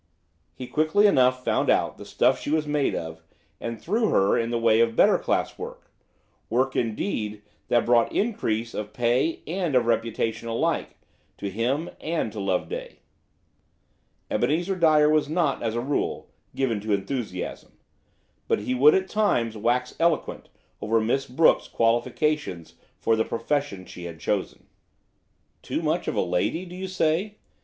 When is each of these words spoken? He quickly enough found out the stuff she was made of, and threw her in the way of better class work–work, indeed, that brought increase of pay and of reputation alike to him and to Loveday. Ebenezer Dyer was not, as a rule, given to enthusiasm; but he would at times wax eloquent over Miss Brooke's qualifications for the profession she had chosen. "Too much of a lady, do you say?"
He 0.55 0.65
quickly 0.65 1.05
enough 1.05 1.43
found 1.45 1.69
out 1.69 1.99
the 1.99 2.05
stuff 2.07 2.39
she 2.41 2.49
was 2.49 2.65
made 2.65 2.95
of, 2.95 3.21
and 3.59 3.79
threw 3.79 4.09
her 4.09 4.35
in 4.35 4.49
the 4.49 4.57
way 4.57 4.79
of 4.79 4.95
better 4.95 5.19
class 5.19 5.59
work–work, 5.59 6.75
indeed, 6.75 7.43
that 7.67 7.85
brought 7.85 8.11
increase 8.11 8.73
of 8.73 8.93
pay 8.93 9.41
and 9.45 9.75
of 9.75 9.85
reputation 9.85 10.47
alike 10.47 10.97
to 11.37 11.51
him 11.51 11.91
and 12.01 12.31
to 12.31 12.39
Loveday. 12.39 12.97
Ebenezer 14.31 14.75
Dyer 14.75 15.07
was 15.07 15.29
not, 15.29 15.61
as 15.61 15.75
a 15.75 15.81
rule, 15.81 16.31
given 16.55 16.79
to 16.81 16.93
enthusiasm; 16.95 17.73
but 18.47 18.57
he 18.57 18.73
would 18.73 18.95
at 18.95 19.07
times 19.07 19.55
wax 19.55 19.95
eloquent 19.99 20.49
over 20.81 20.99
Miss 20.99 21.27
Brooke's 21.27 21.67
qualifications 21.67 22.73
for 22.97 23.15
the 23.15 23.23
profession 23.23 23.85
she 23.85 24.05
had 24.05 24.19
chosen. 24.19 24.65
"Too 25.61 25.83
much 25.83 26.07
of 26.07 26.15
a 26.15 26.21
lady, 26.21 26.65
do 26.65 26.75
you 26.75 26.87
say?" 26.87 27.35